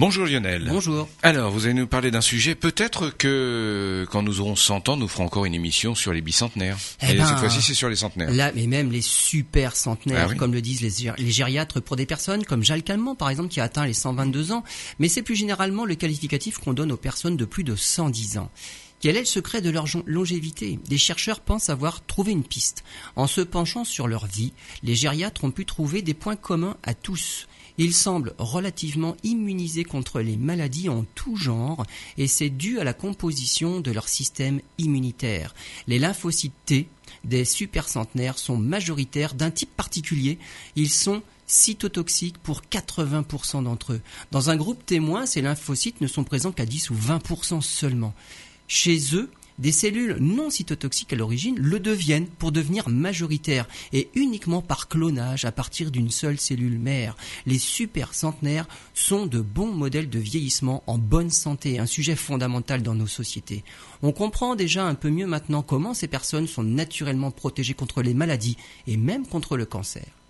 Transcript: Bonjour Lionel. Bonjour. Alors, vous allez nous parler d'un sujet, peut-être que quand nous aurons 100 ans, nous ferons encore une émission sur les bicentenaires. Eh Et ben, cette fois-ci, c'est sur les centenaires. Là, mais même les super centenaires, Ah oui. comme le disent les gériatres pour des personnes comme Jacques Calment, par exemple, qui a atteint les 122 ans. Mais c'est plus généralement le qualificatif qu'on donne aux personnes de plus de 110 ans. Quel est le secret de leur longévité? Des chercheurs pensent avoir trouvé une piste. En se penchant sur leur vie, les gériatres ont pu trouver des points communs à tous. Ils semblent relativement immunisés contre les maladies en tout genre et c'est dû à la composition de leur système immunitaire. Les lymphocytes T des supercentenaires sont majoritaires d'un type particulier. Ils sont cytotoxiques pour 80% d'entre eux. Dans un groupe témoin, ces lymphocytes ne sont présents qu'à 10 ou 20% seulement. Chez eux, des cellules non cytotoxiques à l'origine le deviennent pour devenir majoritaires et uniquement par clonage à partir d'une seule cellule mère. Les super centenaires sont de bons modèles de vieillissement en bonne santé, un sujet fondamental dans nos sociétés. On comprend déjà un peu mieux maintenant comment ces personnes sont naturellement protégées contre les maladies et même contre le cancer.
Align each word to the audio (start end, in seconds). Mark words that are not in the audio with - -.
Bonjour 0.00 0.24
Lionel. 0.24 0.64
Bonjour. 0.66 1.06
Alors, 1.22 1.50
vous 1.50 1.66
allez 1.66 1.74
nous 1.74 1.86
parler 1.86 2.10
d'un 2.10 2.22
sujet, 2.22 2.54
peut-être 2.54 3.10
que 3.10 4.06
quand 4.10 4.22
nous 4.22 4.40
aurons 4.40 4.56
100 4.56 4.88
ans, 4.88 4.96
nous 4.96 5.06
ferons 5.08 5.26
encore 5.26 5.44
une 5.44 5.52
émission 5.52 5.94
sur 5.94 6.14
les 6.14 6.22
bicentenaires. 6.22 6.78
Eh 7.02 7.10
Et 7.12 7.14
ben, 7.18 7.26
cette 7.26 7.36
fois-ci, 7.36 7.60
c'est 7.60 7.74
sur 7.74 7.90
les 7.90 7.96
centenaires. 7.96 8.30
Là, 8.30 8.50
mais 8.54 8.66
même 8.66 8.90
les 8.90 9.02
super 9.02 9.76
centenaires, 9.76 10.24
Ah 10.24 10.30
oui. 10.30 10.38
comme 10.38 10.54
le 10.54 10.62
disent 10.62 10.80
les 10.80 11.30
gériatres 11.30 11.80
pour 11.80 11.96
des 11.96 12.06
personnes 12.06 12.46
comme 12.46 12.64
Jacques 12.64 12.84
Calment, 12.84 13.14
par 13.14 13.28
exemple, 13.28 13.50
qui 13.50 13.60
a 13.60 13.64
atteint 13.64 13.84
les 13.84 13.92
122 13.92 14.52
ans. 14.52 14.64
Mais 15.00 15.08
c'est 15.08 15.20
plus 15.20 15.36
généralement 15.36 15.84
le 15.84 15.96
qualificatif 15.96 16.56
qu'on 16.56 16.72
donne 16.72 16.92
aux 16.92 16.96
personnes 16.96 17.36
de 17.36 17.44
plus 17.44 17.62
de 17.62 17.76
110 17.76 18.38
ans. 18.38 18.50
Quel 19.00 19.16
est 19.16 19.20
le 19.20 19.24
secret 19.26 19.62
de 19.62 19.70
leur 19.70 19.86
longévité? 20.04 20.78
Des 20.86 20.98
chercheurs 20.98 21.40
pensent 21.40 21.70
avoir 21.70 22.04
trouvé 22.04 22.32
une 22.32 22.44
piste. 22.44 22.84
En 23.16 23.26
se 23.26 23.40
penchant 23.40 23.84
sur 23.84 24.06
leur 24.06 24.26
vie, 24.26 24.52
les 24.82 24.94
gériatres 24.94 25.44
ont 25.44 25.50
pu 25.50 25.64
trouver 25.64 26.02
des 26.02 26.12
points 26.12 26.36
communs 26.36 26.76
à 26.82 26.92
tous. 26.92 27.48
Ils 27.78 27.94
semblent 27.94 28.34
relativement 28.36 29.16
immunisés 29.22 29.84
contre 29.84 30.20
les 30.20 30.36
maladies 30.36 30.90
en 30.90 31.06
tout 31.14 31.34
genre 31.36 31.86
et 32.18 32.26
c'est 32.26 32.50
dû 32.50 32.78
à 32.78 32.84
la 32.84 32.92
composition 32.92 33.80
de 33.80 33.90
leur 33.90 34.06
système 34.06 34.60
immunitaire. 34.76 35.54
Les 35.86 35.98
lymphocytes 35.98 36.52
T 36.66 36.86
des 37.24 37.46
supercentenaires 37.46 38.38
sont 38.38 38.58
majoritaires 38.58 39.32
d'un 39.32 39.50
type 39.50 39.74
particulier. 39.74 40.38
Ils 40.76 40.90
sont 40.90 41.22
cytotoxiques 41.46 42.38
pour 42.38 42.60
80% 42.70 43.64
d'entre 43.64 43.94
eux. 43.94 44.00
Dans 44.30 44.50
un 44.50 44.56
groupe 44.56 44.84
témoin, 44.84 45.24
ces 45.24 45.40
lymphocytes 45.40 46.02
ne 46.02 46.06
sont 46.06 46.24
présents 46.24 46.52
qu'à 46.52 46.66
10 46.66 46.90
ou 46.90 46.94
20% 46.94 47.62
seulement. 47.62 48.14
Chez 48.72 49.16
eux, 49.16 49.28
des 49.58 49.72
cellules 49.72 50.18
non 50.20 50.48
cytotoxiques 50.48 51.12
à 51.12 51.16
l'origine 51.16 51.58
le 51.58 51.80
deviennent 51.80 52.28
pour 52.28 52.52
devenir 52.52 52.88
majoritaires 52.88 53.66
et 53.92 54.08
uniquement 54.14 54.62
par 54.62 54.86
clonage 54.86 55.44
à 55.44 55.50
partir 55.50 55.90
d'une 55.90 56.12
seule 56.12 56.38
cellule 56.38 56.78
mère. 56.78 57.16
Les 57.46 57.58
super 57.58 58.14
centenaires 58.14 58.68
sont 58.94 59.26
de 59.26 59.40
bons 59.40 59.72
modèles 59.72 60.08
de 60.08 60.20
vieillissement 60.20 60.84
en 60.86 60.98
bonne 60.98 61.30
santé, 61.30 61.80
un 61.80 61.86
sujet 61.86 62.14
fondamental 62.14 62.80
dans 62.80 62.94
nos 62.94 63.08
sociétés. 63.08 63.64
On 64.02 64.12
comprend 64.12 64.54
déjà 64.54 64.84
un 64.84 64.94
peu 64.94 65.10
mieux 65.10 65.26
maintenant 65.26 65.62
comment 65.62 65.92
ces 65.92 66.06
personnes 66.06 66.46
sont 66.46 66.62
naturellement 66.62 67.32
protégées 67.32 67.74
contre 67.74 68.02
les 68.02 68.14
maladies 68.14 68.56
et 68.86 68.96
même 68.96 69.26
contre 69.26 69.56
le 69.56 69.66
cancer. 69.66 70.06